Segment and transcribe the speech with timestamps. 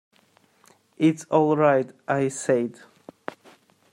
[0.97, 2.79] "It's all right," I said.